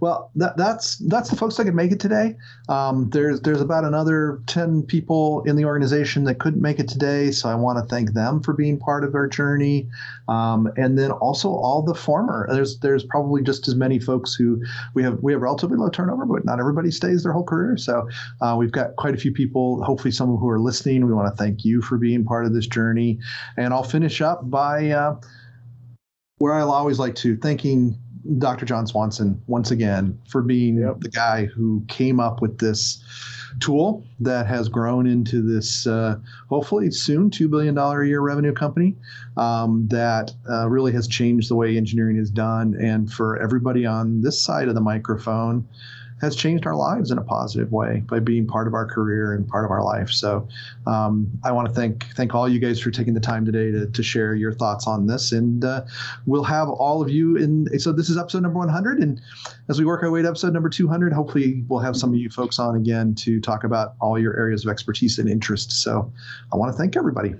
[0.00, 2.36] Well, that, that's that's the folks that could make it today.
[2.68, 7.30] Um, there's there's about another ten people in the organization that couldn't make it today,
[7.30, 9.88] so I want to thank them for being part of our journey,
[10.28, 12.48] um, and then also all the former.
[12.50, 14.62] There's there's probably just as many folks who
[14.94, 17.76] we have we have relatively low turnover, but not everybody stays their whole career.
[17.76, 18.08] So
[18.40, 19.82] uh, we've got quite a few people.
[19.82, 21.06] Hopefully, some of who are listening.
[21.06, 23.18] We want to thank you for being part of this journey,
[23.56, 24.90] and I'll finish up by.
[24.90, 25.16] Uh,
[26.38, 27.98] where I'll always like to thanking
[28.36, 28.66] Dr.
[28.66, 31.00] John Swanson once again for being yep.
[31.00, 33.02] the guy who came up with this
[33.60, 36.16] tool that has grown into this uh,
[36.48, 38.94] hopefully soon $2 billion a year revenue company
[39.36, 42.76] um, that uh, really has changed the way engineering is done.
[42.80, 45.66] And for everybody on this side of the microphone,
[46.20, 49.46] has changed our lives in a positive way by being part of our career and
[49.46, 50.10] part of our life.
[50.10, 50.48] So
[50.86, 53.86] um, I want to thank thank all you guys for taking the time today to,
[53.86, 55.32] to share your thoughts on this.
[55.32, 55.84] And uh,
[56.26, 57.78] we'll have all of you in.
[57.78, 58.98] So this is episode number 100.
[58.98, 59.20] And
[59.68, 62.30] as we work our way to episode number 200, hopefully we'll have some of you
[62.30, 65.72] folks on again to talk about all your areas of expertise and interest.
[65.72, 66.12] So
[66.52, 67.34] I want to thank everybody.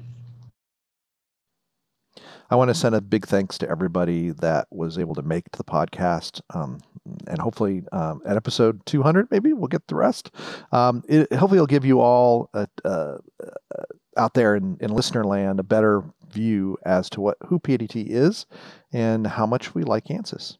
[2.50, 5.64] I want to send a big thanks to everybody that was able to make the
[5.64, 6.40] podcast.
[6.54, 6.80] Um,
[7.26, 10.30] and hopefully um, at episode 200, maybe we'll get the rest.
[10.72, 13.82] Um, it, hopefully, it'll give you all a, uh, uh,
[14.16, 18.46] out there in, in listener land a better view as to what who PDT is
[18.92, 20.58] and how much we like ANSYS.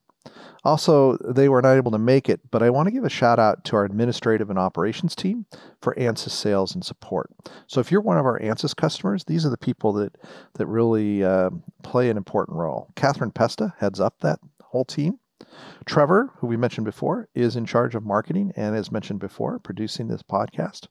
[0.65, 3.39] Also, they were not able to make it, but I want to give a shout
[3.39, 5.47] out to our administrative and operations team
[5.81, 7.31] for ANSYS sales and support.
[7.67, 10.17] So, if you're one of our ANSYS customers, these are the people that
[10.55, 11.51] that really uh,
[11.83, 12.93] play an important role.
[12.97, 15.19] Catherine Pesta heads up that whole team.
[15.87, 20.09] Trevor, who we mentioned before, is in charge of marketing and, as mentioned before, producing
[20.09, 20.89] this podcast.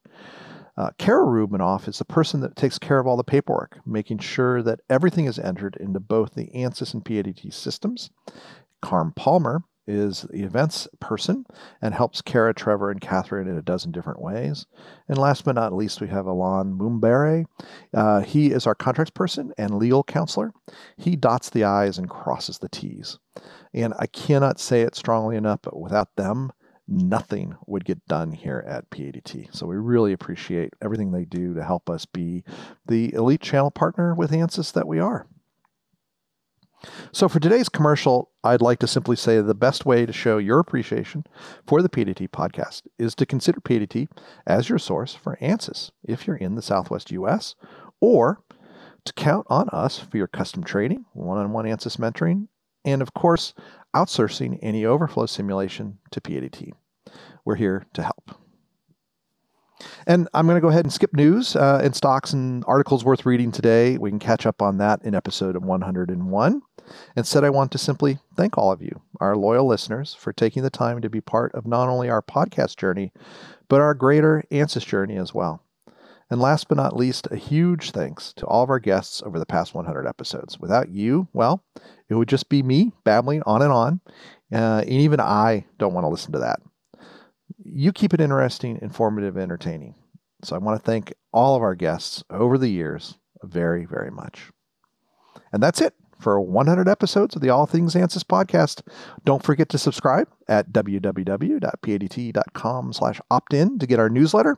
[0.77, 4.61] Uh, Kara Rubinoff is the person that takes care of all the paperwork, making sure
[4.61, 8.11] that everything is entered into both the ANSYS and PADT systems.
[8.81, 11.45] Carm Palmer is the events person
[11.81, 14.65] and helps Kara, Trevor, and Catherine in a dozen different ways.
[15.07, 17.45] And last but not least, we have Alon Mumbere.
[17.93, 20.53] Uh, he is our contracts person and legal counselor.
[20.97, 23.19] He dots the I's and crosses the T's.
[23.73, 26.51] And I cannot say it strongly enough, but without them,
[26.87, 29.53] nothing would get done here at PADT.
[29.53, 32.43] So we really appreciate everything they do to help us be
[32.85, 35.27] the elite channel partner with ANSYS that we are.
[37.11, 40.59] So, for today's commercial, I'd like to simply say the best way to show your
[40.59, 41.25] appreciation
[41.65, 44.07] for the PDT podcast is to consider PDT
[44.45, 47.55] as your source for ANSYS if you're in the Southwest US,
[47.99, 48.43] or
[49.05, 52.47] to count on us for your custom training, one on one ANSYS mentoring,
[52.85, 53.53] and of course,
[53.95, 56.71] outsourcing any overflow simulation to PDT.
[57.43, 58.46] We're here to help.
[60.05, 63.25] And I'm going to go ahead and skip news uh, and stocks and articles worth
[63.25, 63.97] reading today.
[63.97, 66.61] We can catch up on that in episode 101.
[67.15, 70.69] Instead, I want to simply thank all of you, our loyal listeners, for taking the
[70.69, 73.11] time to be part of not only our podcast journey,
[73.67, 75.61] but our greater ANSYS journey as well.
[76.29, 79.45] And last but not least, a huge thanks to all of our guests over the
[79.45, 80.59] past 100 episodes.
[80.59, 81.63] Without you, well,
[82.09, 84.01] it would just be me babbling on and on.
[84.51, 86.59] Uh, and even I don't want to listen to that
[87.69, 89.95] you keep it interesting, informative, entertaining.
[90.43, 94.51] So I want to thank all of our guests over the years very, very much.
[95.51, 98.81] And that's it for 100 episodes of the All Things ANSYS podcast.
[99.23, 101.13] Don't forget to subscribe at www.padt.com
[102.93, 104.57] slash opt-in to get our newsletter.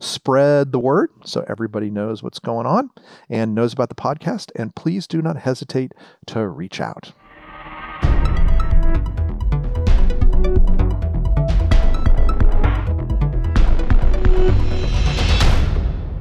[0.00, 2.90] Spread the word so everybody knows what's going on
[3.28, 4.50] and knows about the podcast.
[4.56, 5.92] And please do not hesitate
[6.26, 7.12] to reach out.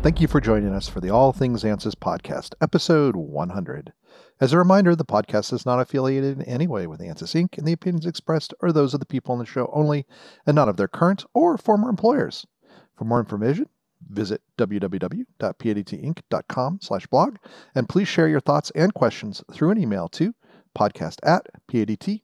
[0.03, 3.91] Thank you for joining us for the All Things ANSYS podcast, episode 100.
[4.39, 7.67] As a reminder, the podcast is not affiliated in any way with ANSYS Inc., and
[7.67, 10.05] the opinions expressed are those of the people on the show only
[10.45, 12.47] and not of their current or former employers.
[12.95, 13.67] For more information,
[14.09, 17.35] visit www.padtinc.com slash blog,
[17.75, 20.33] and please share your thoughts and questions through an email to
[20.77, 22.21] podcast at padtinc.com.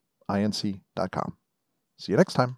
[1.97, 2.57] See you next time.